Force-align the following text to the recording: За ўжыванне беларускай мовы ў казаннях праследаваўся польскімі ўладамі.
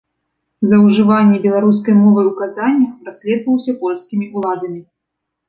За 0.69 0.77
ўжыванне 0.85 1.37
беларускай 1.43 1.95
мовы 2.03 2.21
ў 2.31 2.39
казаннях 2.41 2.97
праследаваўся 3.05 3.77
польскімі 3.85 4.25
ўладамі. 4.35 4.81